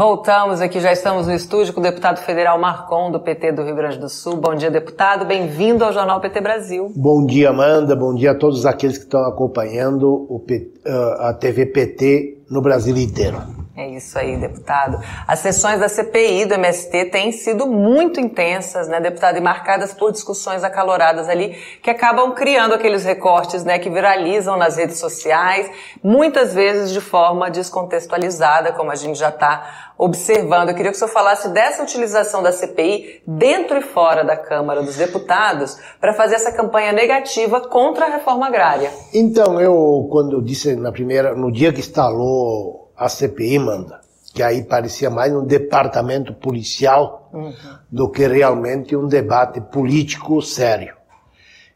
[0.00, 3.74] Voltamos aqui, já estamos no estúdio com o deputado federal Marcon, do PT do Rio
[3.74, 4.34] Grande do Sul.
[4.38, 5.26] Bom dia, deputado.
[5.26, 6.90] Bem-vindo ao Jornal PT Brasil.
[6.96, 7.94] Bom dia, Amanda.
[7.94, 10.42] Bom dia a todos aqueles que estão acompanhando
[11.18, 13.42] a TV PT no Brasil inteiro.
[13.76, 15.00] É isso aí, deputado.
[15.26, 20.12] As sessões da CPI do MST têm sido muito intensas, né, deputado, e marcadas por
[20.12, 25.70] discussões acaloradas ali, que acabam criando aqueles recortes, né, que viralizam nas redes sociais,
[26.02, 30.70] muitas vezes de forma descontextualizada, como a gente já está observando.
[30.70, 34.82] Eu queria que o senhor falasse dessa utilização da CPI dentro e fora da Câmara
[34.82, 38.90] dos Deputados para fazer essa campanha negativa contra a reforma agrária.
[39.12, 44.00] Então, eu, quando eu disse na primeira, no dia que instalou a CPI manda,
[44.32, 47.52] que aí parecia mais um departamento policial uhum.
[47.90, 50.94] do que realmente um debate político sério.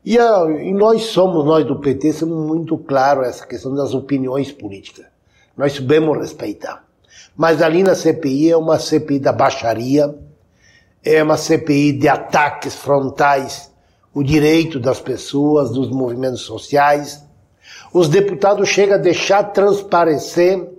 [0.02, 4.50] E, a, e, nós somos, nós do PT, somos muito claros essa questão das opiniões
[4.50, 5.06] políticas.
[5.56, 6.83] Nós sabemos respeitar.
[7.36, 10.14] Mas ali na CPI é uma CPI da baixaria,
[11.04, 13.72] é uma CPI de ataques frontais,
[14.12, 17.22] o direito das pessoas, dos movimentos sociais.
[17.92, 20.72] Os deputados chegam a deixar transparecer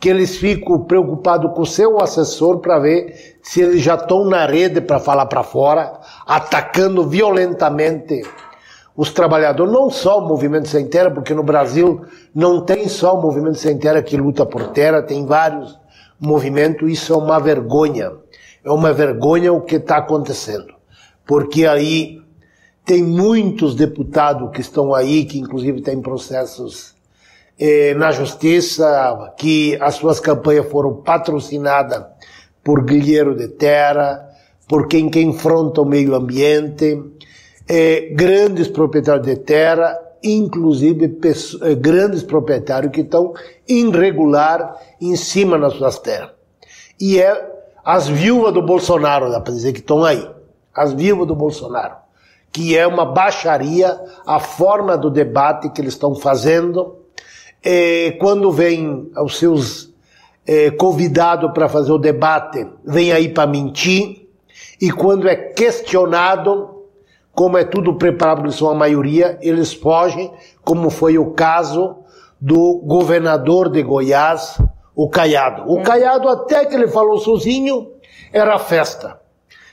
[0.00, 4.46] que eles ficam preocupados com o seu assessor para ver se eles já estão na
[4.46, 8.22] rede para falar para fora, atacando violentamente
[8.96, 12.04] os trabalhadores, não só o movimento sem terra, porque no Brasil
[12.34, 15.78] não tem só o movimento sem terra que luta por terra, tem vários
[16.22, 18.12] movimentos, isso é uma vergonha.
[18.64, 20.72] É uma vergonha o que está acontecendo.
[21.26, 22.20] Porque aí
[22.84, 26.94] tem muitos deputados que estão aí, que inclusive têm processos
[27.58, 32.04] eh, na justiça que as suas campanhas foram patrocinadas
[32.62, 34.28] por Guilherme de Terra,
[34.68, 35.20] por quem que
[35.82, 37.02] o meio ambiente,
[37.68, 41.18] eh, grandes proprietários de terra, inclusive
[41.62, 43.34] eh, grandes proprietários que estão
[43.68, 46.30] irregular em cima das suas terras.
[47.00, 47.50] E é
[47.84, 50.28] as viúvas do Bolsonaro, dá para dizer que estão aí.
[50.74, 51.96] As viúvas do Bolsonaro.
[52.52, 57.02] Que é uma baixaria a forma do debate que eles estão fazendo
[57.62, 59.92] é, quando vem os seus
[60.46, 64.28] é, convidados para fazer o debate, vem aí para mentir,
[64.80, 66.71] e quando é questionado,
[67.34, 70.32] como é tudo preparado, eles são a maioria, eles fogem,
[70.62, 71.96] como foi o caso
[72.40, 74.58] do governador de Goiás,
[74.94, 75.70] o Caiado.
[75.72, 77.92] O Caiado, até que ele falou sozinho,
[78.32, 79.18] era festa.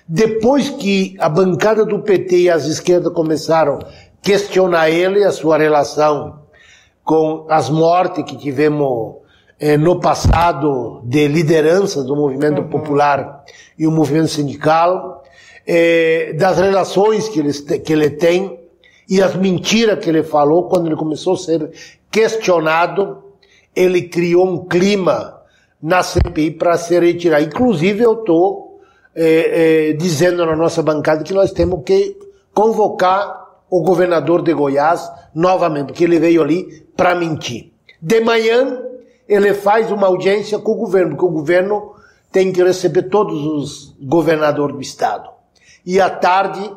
[0.07, 3.87] Depois que a bancada do PT e as esquerdas começaram a
[4.21, 6.39] questionar ele, a sua relação
[7.03, 9.15] com as mortes que tivemos
[9.59, 12.69] eh, no passado de lideranças do movimento uhum.
[12.69, 13.43] popular
[13.77, 15.18] e o movimento sindical,
[15.71, 18.59] eh, das relações que ele, que ele tem
[19.07, 21.69] e as mentiras que ele falou quando ele começou a ser
[22.09, 23.23] questionado,
[23.75, 25.43] ele criou um clima
[25.79, 27.43] na CPI para ser retirado.
[27.43, 28.81] Inclusive eu estou
[29.13, 32.17] eh, dizendo na nossa bancada que nós temos que
[32.51, 37.71] convocar o governador de Goiás novamente, porque ele veio ali para mentir.
[38.01, 38.81] De manhã,
[39.27, 41.93] ele faz uma audiência com o governo, porque o governo
[42.31, 45.38] tem que receber todos os governadores do estado.
[45.85, 46.71] E à tarde,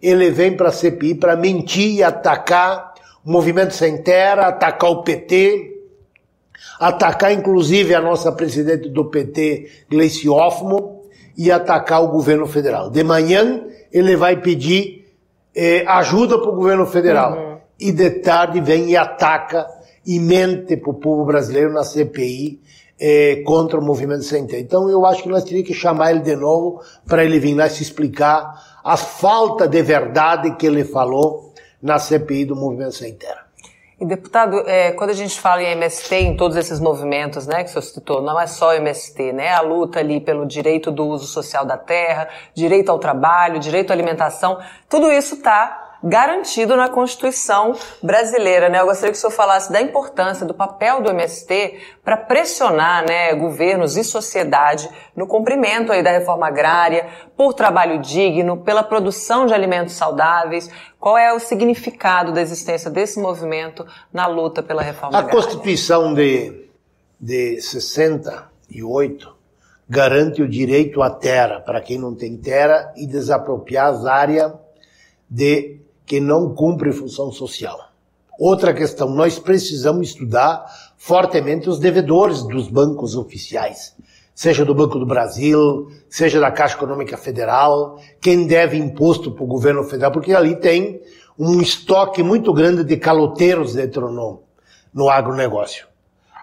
[0.00, 5.02] ele vem para a CPI para mentir e atacar o Movimento Sem Terra, atacar o
[5.02, 5.76] PT,
[6.78, 10.98] atacar inclusive a nossa presidente do PT, Gleice Hoffmann,
[11.36, 12.90] e atacar o governo federal.
[12.90, 15.06] De manhã, ele vai pedir
[15.54, 17.32] é, ajuda para o governo federal.
[17.32, 17.58] Uhum.
[17.78, 19.66] E de tarde vem e ataca
[20.04, 22.60] e mente para o povo brasileiro na CPI
[23.00, 24.60] é, contra o movimento sem terra.
[24.60, 27.68] Então eu acho que nós teríamos que chamar ele de novo para ele vir lá
[27.68, 33.46] se explicar a falta de verdade que ele falou na CPI do movimento sem terra.
[34.00, 37.70] E deputado, é, quando a gente fala em MST, em todos esses movimentos, né, que
[37.70, 41.26] o senhor citou, não é só MST, né, a luta ali pelo direito do uso
[41.26, 44.56] social da terra, direito ao trabalho, direito à alimentação,
[44.88, 48.80] tudo isso está garantido na Constituição brasileira, né?
[48.80, 53.34] Eu gostaria que o senhor falasse da importância do papel do MST para pressionar, né,
[53.34, 59.54] governos e sociedade no cumprimento aí da reforma agrária, por trabalho digno, pela produção de
[59.54, 60.70] alimentos saudáveis.
[61.00, 65.38] Qual é o significado da existência desse movimento na luta pela reforma A agrária?
[65.38, 66.68] A Constituição de,
[67.20, 69.36] de 68
[69.88, 74.52] garante o direito à terra para quem não tem terra e desapropriar as áreas
[75.28, 77.78] de que não cumpre função social.
[78.38, 80.64] Outra questão, nós precisamos estudar
[80.96, 83.94] fortemente os devedores dos bancos oficiais,
[84.34, 89.48] seja do Banco do Brasil, seja da Caixa Econômica Federal, quem deve imposto para o
[89.48, 91.00] governo federal, porque ali tem
[91.38, 94.42] um estoque muito grande de caloteiros dentro no,
[94.94, 95.86] no agronegócio.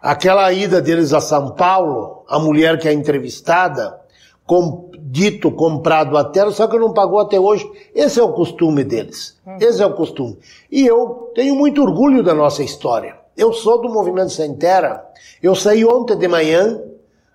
[0.01, 3.99] Aquela ida deles a São Paulo, a mulher que é entrevistada,
[4.45, 7.69] com, dito comprado a terra, só que não pagou até hoje.
[7.93, 9.37] Esse é o costume deles.
[9.59, 10.37] Esse é o costume.
[10.71, 13.17] E eu tenho muito orgulho da nossa história.
[13.35, 15.03] Eu sou do Movimento Sem Terra.
[15.41, 16.81] Eu saí ontem de manhã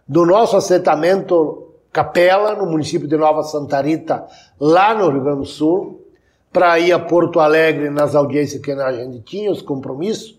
[0.09, 4.25] do nosso assentamento Capela, no município de Nova Santa Rita,
[4.59, 6.07] lá no Rio Grande do Sul,
[6.53, 10.39] para ir a Porto Alegre nas audiências que a gente tinha, os compromissos,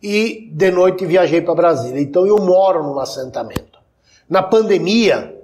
[0.00, 2.00] e de noite viajei para Brasília.
[2.00, 3.78] Então eu moro num assentamento.
[4.28, 5.35] Na pandemia,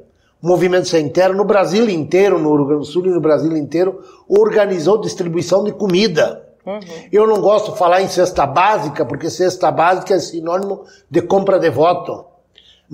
[0.42, 4.02] Movimento Sem Terra, no Brasil inteiro, no Rio Grande do Sul e no Brasil inteiro,
[4.28, 6.44] organizou distribuição de comida.
[6.66, 6.80] Uhum.
[7.10, 11.58] Eu não gosto de falar em cesta básica, porque cesta básica é sinônimo de compra
[11.58, 12.32] de voto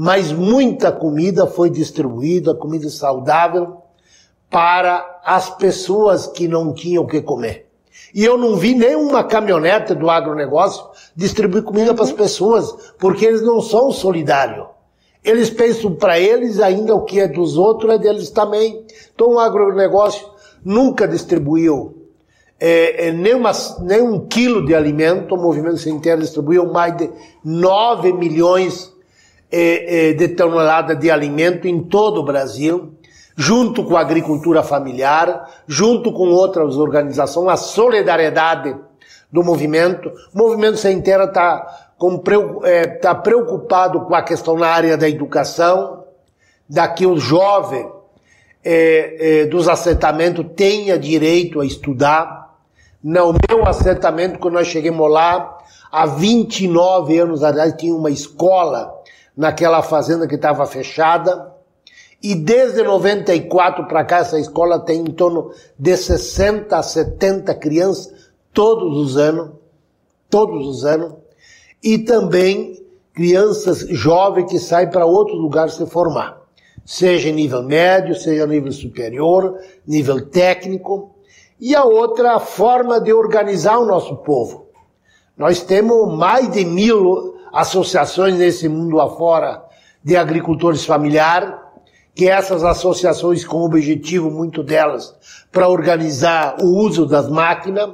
[0.00, 3.82] mas muita comida foi distribuída, comida saudável,
[4.48, 7.66] para as pessoas que não tinham o que comer.
[8.14, 10.84] E eu não vi nenhuma caminhonete do agronegócio
[11.16, 11.96] distribuir comida uhum.
[11.96, 14.68] para as pessoas, porque eles não são solidários.
[15.24, 18.84] Eles pensam para eles ainda o que é dos outros é deles também.
[19.14, 20.26] Então o agronegócio
[20.64, 21.98] nunca distribuiu
[22.60, 26.96] é, é, nem, uma, nem um quilo de alimento, o Movimento Sem Terra distribuiu mais
[26.96, 27.08] de
[27.44, 28.92] 9 milhões
[29.50, 32.94] é, é, de tonelada de alimento em todo o Brasil,
[33.36, 38.74] junto com a agricultura familiar, junto com outras organizações, a solidariedade
[39.30, 40.10] do movimento.
[40.34, 41.87] O Movimento Sem Terra está
[42.64, 46.04] é, tá preocupado com a questão na área da educação,
[46.68, 47.90] daqui o jovem
[48.64, 52.56] é, é, dos assentamentos tenha direito a estudar.
[53.02, 55.58] No meu assentamento, quando nós chegamos lá,
[55.90, 58.92] há 29 anos atrás, tinha uma escola
[59.36, 61.52] naquela fazenda que estava fechada.
[62.22, 68.12] E desde 94 para cá, essa escola tem em torno de 60 a 70 crianças
[68.52, 69.50] todos os anos,
[70.28, 71.12] todos os anos,
[71.82, 72.78] e também
[73.12, 76.40] crianças jovens que saem para outro lugar se formar,
[76.84, 81.14] seja nível médio, seja nível superior, nível técnico.
[81.60, 84.68] E a outra forma de organizar o nosso povo.
[85.36, 89.64] Nós temos mais de mil associações nesse mundo afora
[90.02, 91.52] de agricultores familiares,
[92.14, 95.14] que essas associações com o objetivo, muito delas,
[95.52, 97.90] para organizar o uso das máquinas,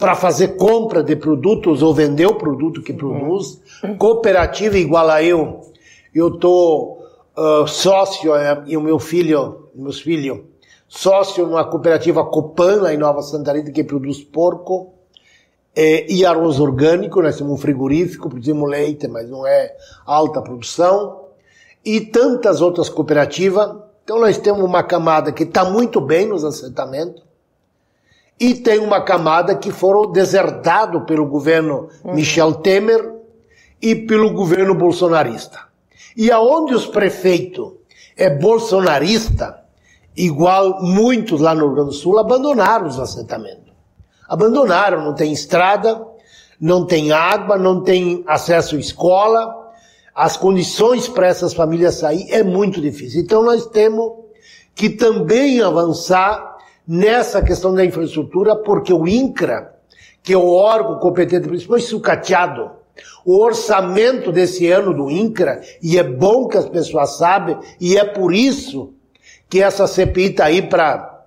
[0.00, 3.60] para fazer compra de produtos ou vender o produto que produz,
[3.98, 5.60] cooperativa igual a eu,
[6.14, 7.04] eu tô
[7.36, 10.40] uh, sócio uh, e o meu filho, meus filhos,
[10.88, 14.94] sócio numa cooperativa Copan lá em Nova Santa Rita que produz porco,
[15.76, 19.72] é, e arroz orgânico, nós temos um frigorífico, produzimos leite, mas não é
[20.04, 21.26] alta produção,
[21.84, 23.76] e tantas outras cooperativas.
[24.02, 27.22] Então nós temos uma camada que está muito bem nos assentamentos,
[28.40, 32.14] e tem uma camada que foram desertado pelo governo uhum.
[32.14, 33.14] Michel Temer
[33.80, 35.60] e pelo governo bolsonarista.
[36.16, 37.72] E aonde os prefeitos
[38.16, 39.62] é bolsonarista,
[40.16, 43.70] igual muitos lá no Rio Grande do Sul, abandonaram os assentamentos
[44.30, 46.06] abandonaram, não tem estrada,
[46.60, 49.72] não tem água, não tem acesso à escola,
[50.14, 53.20] as condições para essas famílias sair é muito difícil.
[53.20, 54.12] Então nós temos
[54.72, 56.49] que também avançar
[56.90, 59.76] nessa questão da infraestrutura, porque o INCRA,
[60.24, 62.68] que é o órgão competente principal, sucateado.
[63.24, 68.04] O orçamento desse ano do INCRA, e é bom que as pessoas sabem, e é
[68.04, 68.92] por isso
[69.48, 71.26] que essa CPI está aí para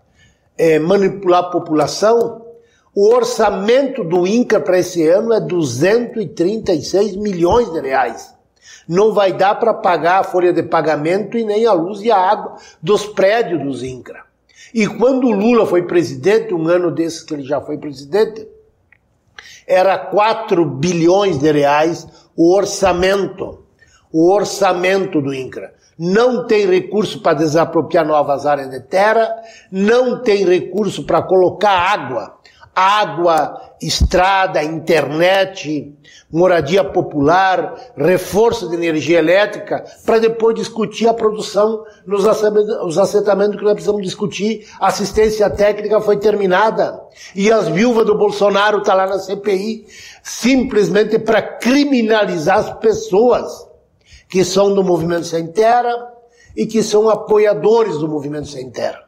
[0.57, 2.45] é, manipular a população,
[2.93, 8.35] o orçamento do INCA para esse ano é 236 milhões de reais.
[8.85, 12.17] Não vai dar para pagar a folha de pagamento e nem a luz e a
[12.17, 14.32] água dos prédios dos INCRA.
[14.73, 18.47] E quando o Lula foi presidente, um ano desses que ele já foi presidente,
[19.67, 23.63] era 4 bilhões de reais o orçamento.
[24.11, 25.73] O orçamento do INCRA.
[25.97, 29.35] Não tem recurso para desapropriar novas áreas de terra,
[29.71, 32.37] não tem recurso para colocar água
[32.75, 35.93] água, estrada, internet,
[36.31, 42.25] moradia popular, reforço de energia elétrica, para depois discutir a produção nos
[42.97, 44.67] assentamentos que nós precisamos discutir.
[44.79, 46.99] A assistência técnica foi terminada.
[47.35, 49.85] E as viúvas do Bolsonaro estão tá lá na CPI,
[50.23, 53.67] simplesmente para criminalizar as pessoas
[54.27, 56.11] que são do Movimento Sem Terra
[56.57, 59.02] e que são apoiadores do Movimento Sem Terra.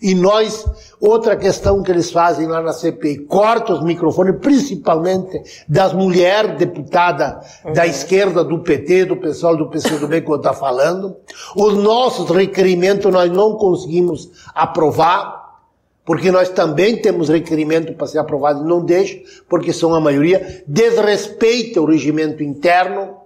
[0.00, 0.66] E nós,
[1.00, 7.62] outra questão que eles fazem lá na CPI, corta os microfones, principalmente das mulheres deputadas
[7.64, 7.72] uhum.
[7.72, 11.16] da esquerda, do PT, do pessoal do PCdoB que eu estou falando.
[11.56, 15.60] Os nossos requerimentos nós não conseguimos aprovar,
[16.04, 20.62] porque nós também temos requerimento para ser aprovado e não deixa, porque são a maioria,
[20.66, 23.22] desrespeita o regimento interno,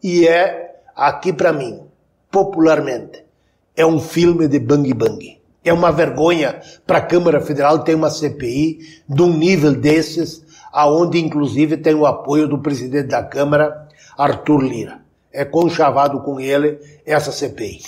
[0.00, 1.80] E é, aqui para mim,
[2.30, 3.24] popularmente,
[3.76, 5.37] é um filme de bang bang.
[5.68, 11.18] É uma vergonha para a Câmara Federal ter uma CPI de um nível desses, aonde
[11.18, 15.00] inclusive tem o apoio do presidente da Câmara, Arthur Lira.
[15.30, 17.80] É conchavado com ele essa CPI.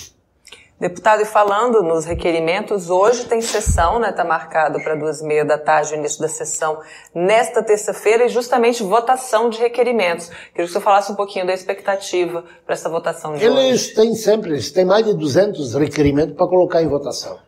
[0.79, 4.11] Deputado, e falando nos requerimentos, hoje tem sessão, né?
[4.11, 6.81] Está marcado para duas e meia da tarde o início da sessão
[7.15, 10.29] nesta terça-feira e justamente votação de requerimentos.
[10.29, 13.69] Queria que o senhor falasse um pouquinho da expectativa para essa votação de eles hoje.
[13.69, 17.39] Eles têm sempre, eles têm mais de 200 requerimentos para colocar em votação.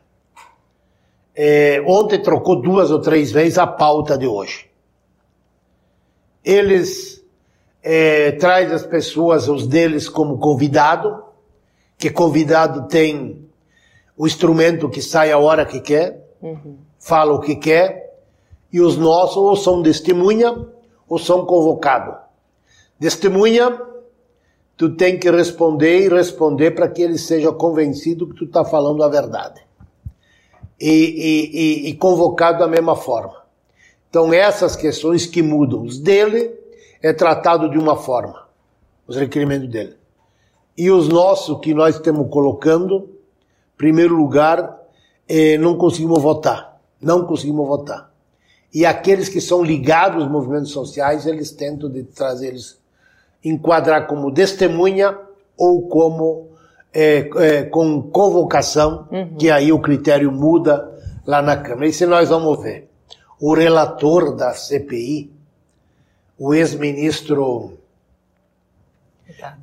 [1.34, 4.70] É, ontem trocou duas ou três vezes a pauta de hoje.
[6.44, 7.24] Eles
[7.82, 11.32] é, trazem as pessoas, os deles, como convidado
[12.02, 13.48] que convidado tem
[14.16, 16.78] o instrumento que sai a hora que quer, uhum.
[16.98, 18.18] fala o que quer,
[18.72, 20.66] e os nossos ou são testemunha
[21.08, 22.16] ou são convocados.
[22.98, 23.80] Testemunha,
[24.76, 29.04] tu tem que responder e responder para que ele seja convencido que tu está falando
[29.04, 29.60] a verdade.
[30.84, 33.44] E, e, e, convocado da mesma forma.
[34.10, 35.82] Então, essas questões que mudam.
[35.82, 36.58] Os dele
[37.00, 38.48] é tratado de uma forma,
[39.06, 39.94] os requerimentos dele.
[40.76, 43.08] E os nossos que nós estamos colocando,
[43.74, 44.76] em primeiro lugar,
[45.28, 46.80] eh, não conseguimos votar.
[47.00, 48.12] Não conseguimos votar.
[48.74, 52.76] E aqueles que são ligados aos movimentos sociais, eles tentam de trazer eles,
[53.44, 55.16] enquadrar como testemunha
[55.56, 56.51] ou como
[56.94, 59.34] eh, eh, com convocação, uhum.
[59.36, 60.90] que aí o critério muda
[61.26, 61.86] lá na Câmara.
[61.86, 62.88] E se nós vamos ver,
[63.40, 65.30] o relator da CPI,
[66.38, 67.78] o ex-ministro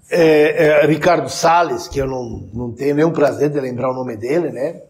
[0.10, 4.18] é, é, Ricardo Salles, que eu não, não tenho nenhum prazer de lembrar o nome
[4.18, 4.82] dele, né?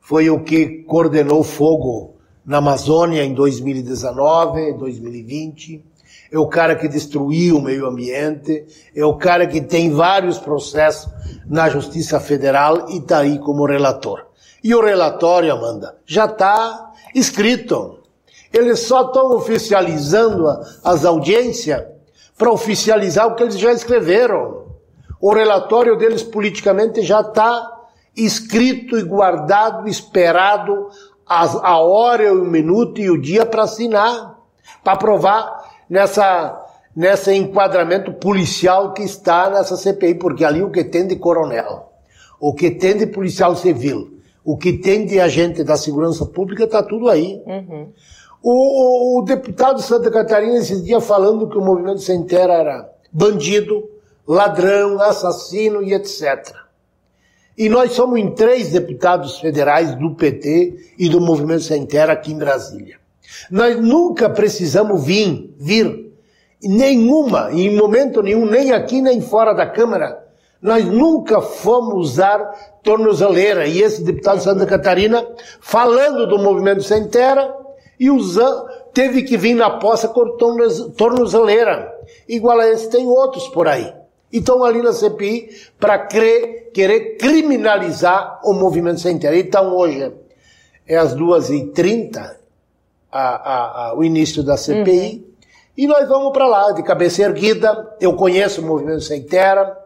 [0.00, 5.84] Foi o que coordenou fogo na Amazônia em 2019, 2020.
[6.30, 8.66] É o cara que destruiu o meio ambiente.
[8.94, 11.10] É o cara que tem vários processos
[11.46, 14.26] na Justiça Federal e está aí como relator.
[14.62, 17.98] E o relatório, Amanda, já está escrito.
[18.52, 20.46] Eles só estão oficializando
[20.84, 21.84] as audiências
[22.36, 24.66] para oficializar o que eles já escreveram.
[25.20, 27.78] O relatório deles politicamente já está
[28.16, 30.88] escrito e guardado, esperado
[31.26, 34.38] a hora, o minuto e o dia para assinar,
[34.82, 36.64] para aprovar nessa
[36.94, 41.92] nesse enquadramento policial que está nessa CPI, porque ali o que tem de coronel,
[42.40, 46.82] o que tem de policial civil, o que tem de agente da segurança pública está
[46.82, 47.40] tudo aí.
[47.46, 47.92] Uhum.
[48.42, 52.92] O, o, deputado de Santa Catarina esse dia falando que o movimento sem terra era
[53.12, 53.88] bandido,
[54.26, 56.52] ladrão, assassino e etc.
[57.56, 62.32] E nós somos em três deputados federais do PT e do Movimento Sem Terra aqui
[62.32, 62.98] em Brasília.
[63.50, 66.12] Nós nunca precisamos vir, vir,
[66.62, 70.26] nenhuma, em momento nenhum, nem aqui nem fora da Câmara,
[70.60, 72.38] nós nunca fomos usar
[72.82, 73.66] tornozeleira.
[73.66, 75.24] E esse deputado de Santa Catarina,
[75.60, 77.54] falando do Movimento Sem Terra,
[77.98, 80.36] e usa, teve que vir na poça com
[80.96, 81.92] tornozeleira.
[82.28, 83.92] Igual a esse, tem outros por aí.
[84.32, 89.36] E estão ali na CPI para querer criminalizar o movimento sem terra.
[89.36, 90.12] Então hoje
[90.86, 92.37] é às 2h30
[93.10, 95.16] a, a, o início da CPI.
[95.16, 95.28] Uhum.
[95.76, 97.96] E nós vamos para lá, de cabeça erguida.
[98.00, 99.76] Eu conheço o movimento sem terra,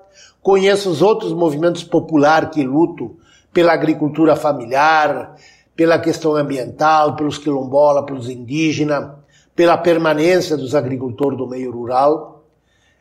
[0.41, 3.17] conheço os outros movimentos populares que lutam
[3.53, 5.37] pela agricultura familiar,
[5.77, 9.11] pela questão ambiental, pelos quilombolas, pelos indígenas,
[9.55, 12.45] pela permanência dos agricultores do meio rural.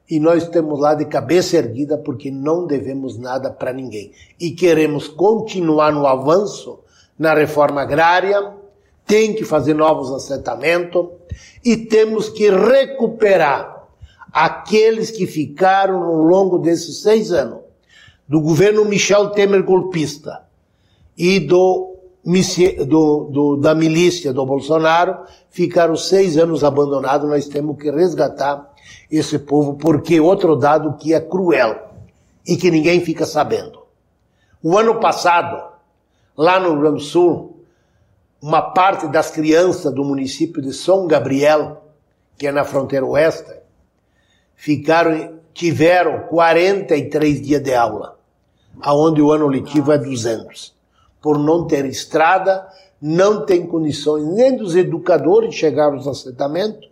[0.10, 4.12] E nós estamos lá de cabeça erguida porque não devemos nada para ninguém.
[4.38, 6.80] E queremos continuar no avanço
[7.18, 8.54] na reforma agrária,
[9.06, 11.08] tem que fazer novos assentamentos
[11.64, 13.88] e temos que recuperar
[14.32, 17.60] aqueles que ficaram ao longo desses seis anos
[18.28, 20.44] do governo Michel Temer golpista
[21.18, 21.92] e do
[22.24, 27.28] do, do, da milícia do Bolsonaro ficaram seis anos abandonados.
[27.28, 28.72] Nós temos que resgatar
[29.10, 31.90] esse povo, porque outro dado que é cruel
[32.48, 33.82] e que ninguém fica sabendo.
[34.64, 35.62] O ano passado,
[36.38, 37.51] lá no Rio Grande do Sul,
[38.42, 41.84] uma parte das crianças do município de São Gabriel,
[42.38, 43.54] que é na fronteira oeste,
[44.56, 48.18] ficaram, tiveram 43 dias de aula,
[48.82, 50.74] aonde o ano letivo é 200
[51.22, 52.68] por não ter estrada,
[53.00, 56.90] não tem condições nem dos educadores chegar aos assentamentos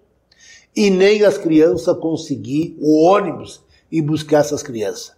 [0.75, 5.13] e nem as crianças conseguir o ônibus e buscar essas crianças.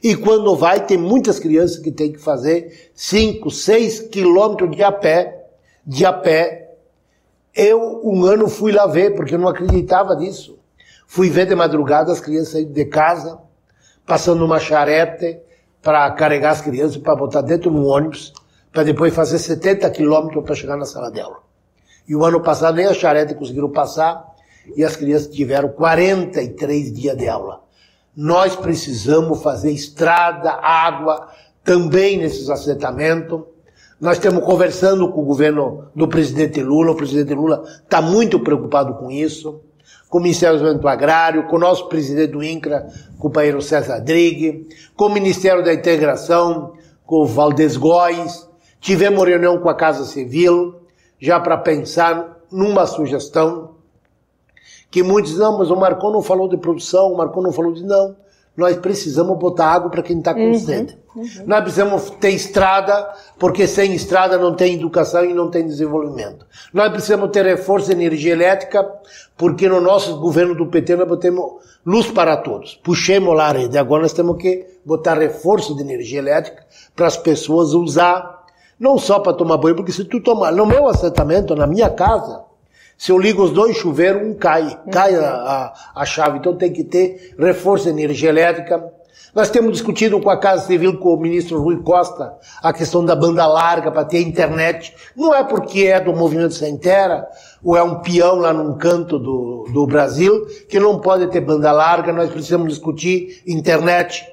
[0.00, 4.92] E quando vai, tem muitas crianças que têm que fazer 5, 6 quilômetros de a
[4.92, 5.41] pé,
[5.86, 6.76] de a pé.
[7.54, 10.58] Eu, um ano, fui lá ver, porque eu não acreditava nisso.
[11.06, 13.38] Fui ver de madrugada as crianças saindo de casa
[14.06, 15.40] passando uma charrete
[15.80, 18.32] para carregar as crianças, para botar dentro de um ônibus,
[18.72, 21.38] para depois fazer 70 quilômetros para chegar na sala de aula.
[22.06, 24.24] E o ano passado nem a charrete conseguiram passar
[24.76, 27.62] e as crianças tiveram 43 dias de aula.
[28.14, 31.28] Nós precisamos fazer estrada, água,
[31.64, 33.42] também nesses assentamentos.
[34.02, 38.94] Nós estamos conversando com o governo do presidente Lula, o presidente Lula está muito preocupado
[38.94, 39.60] com isso,
[40.08, 44.66] com o Ministério do Desenvolvimento Agrário, com o nosso presidente do INCRA, companheiro César Drigue,
[44.96, 46.72] com o Ministério da Integração,
[47.06, 48.44] com o Valdez Góes.
[48.80, 50.80] Tivemos reunião com a Casa Civil,
[51.20, 53.76] já para pensar numa sugestão
[54.90, 57.84] que muitos, não, mas o Marcon não falou de produção, o Marcon não falou de
[57.84, 58.16] não.
[58.56, 60.98] Nós precisamos botar água para quem está com uhum, sede.
[61.16, 61.26] Uhum.
[61.46, 66.46] Nós precisamos ter estrada, porque sem estrada não tem educação e não tem desenvolvimento.
[66.72, 68.86] Nós precisamos ter reforço de energia elétrica,
[69.36, 72.78] porque no nosso governo do PT nós botamos luz para todos.
[72.82, 73.78] Puxemos lá a rede.
[73.78, 78.44] Agora nós temos que botar reforço de energia elétrica para as pessoas usar,
[78.78, 82.44] não só para tomar banho, porque se tu tomar, no meu assentamento, na minha casa,
[83.02, 86.38] se eu ligo os dois chuveiros, um cai, cai a, a, a chave.
[86.38, 88.92] Então tem que ter reforço de energia elétrica.
[89.34, 92.32] Nós temos discutido com a Casa Civil, com o ministro Rui Costa,
[92.62, 94.94] a questão da banda larga para ter internet.
[95.16, 97.26] Não é porque é do movimento sem terra,
[97.60, 101.72] ou é um peão lá num canto do, do Brasil, que não pode ter banda
[101.72, 102.12] larga.
[102.12, 104.24] Nós precisamos discutir internet.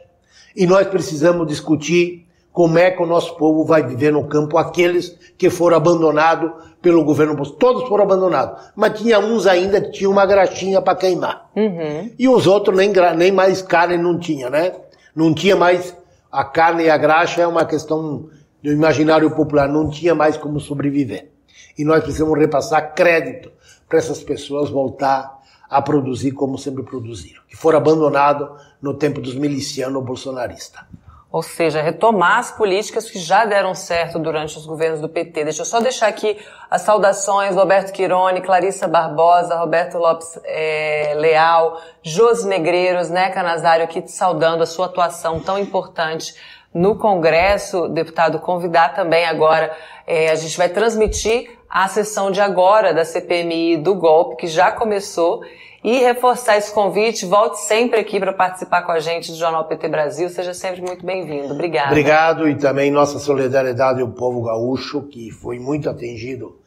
[0.56, 2.29] E nós precisamos discutir
[2.60, 6.52] como é que o nosso povo vai viver no campo, aqueles que foram abandonados
[6.82, 8.72] pelo governo Todos foram abandonados.
[8.76, 11.50] Mas tinha uns ainda que tinham uma graxinha para queimar.
[11.56, 12.12] Uhum.
[12.20, 14.74] E os outros nem, nem mais carne não tinha, né?
[15.16, 15.96] Não tinha mais.
[16.30, 18.28] A carne e a graxa é uma questão
[18.62, 21.32] do imaginário popular, não tinha mais como sobreviver.
[21.78, 23.50] E nós precisamos repassar crédito
[23.88, 25.40] para essas pessoas voltar
[25.70, 28.50] a produzir como sempre produziram, que foram abandonados
[28.82, 30.84] no tempo dos milicianos bolsonaristas.
[31.32, 35.44] Ou seja, retomar as políticas que já deram certo durante os governos do PT.
[35.44, 36.38] Deixa eu só deixar aqui
[36.72, 44.02] as saudações Roberto Quirone, Clarissa Barbosa, Roberto Lopes é, Leal, Josi Negreiros, né, Canazário, aqui
[44.02, 46.34] te saudando a sua atuação tão importante
[46.74, 47.88] no Congresso.
[47.90, 49.72] Deputado, convidar também agora,
[50.08, 54.72] é, a gente vai transmitir a sessão de agora da CPMI do golpe, que já
[54.72, 55.44] começou,
[55.84, 57.26] e reforçar esse convite.
[57.26, 60.30] Volte sempre aqui para participar com a gente do Jornal PT Brasil.
[60.30, 61.54] Seja sempre muito bem-vindo.
[61.54, 61.88] Obrigado.
[61.88, 66.60] Obrigado e também nossa solidariedade ao povo gaúcho, que foi muito atingido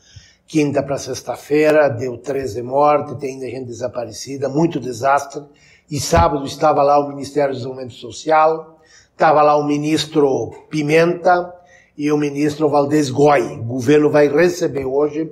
[0.53, 5.42] quinta para sexta-feira, deu 13 mortes, tem ainda gente desaparecida, muito desastre.
[5.90, 8.79] E sábado estava lá o Ministério do Desenvolvimento Social,
[9.11, 11.51] estava lá o ministro Pimenta
[11.96, 13.59] e o ministro Valdez Goi.
[13.61, 15.31] O governo vai receber hoje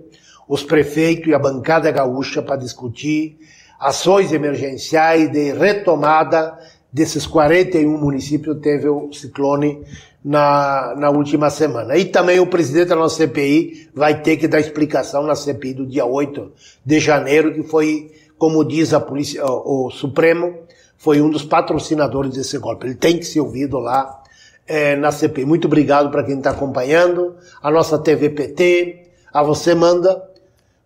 [0.48, 3.38] os prefeitos e a bancada gaúcha para discutir
[3.80, 6.58] ações emergenciais de retomada
[6.92, 9.82] desses 41 municípios teve o ciclone
[10.22, 11.96] na, na última semana.
[11.96, 15.86] E também o presidente da nossa CPI vai ter que dar explicação na CPI do
[15.86, 16.52] dia 8
[16.84, 20.58] de janeiro, que foi, como diz a polícia, o, o Supremo,
[20.98, 22.86] foi um dos patrocinadores desse golpe.
[22.86, 24.22] Ele tem que ser ouvido lá
[24.66, 25.46] é, na CPI.
[25.46, 30.29] Muito obrigado para quem está acompanhando, a nossa TV PT, a você manda,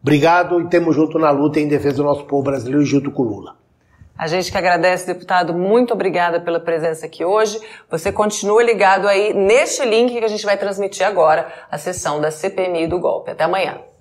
[0.04, 3.56] Obrigado e temos junto na luta em defesa do nosso povo brasileiro junto com Lula.
[4.18, 7.58] A gente que agradece, deputado, muito obrigada pela presença aqui hoje.
[7.90, 12.30] Você continua ligado aí neste link que a gente vai transmitir agora, a sessão da
[12.30, 13.30] CPMI do golpe.
[13.30, 13.78] Até amanhã.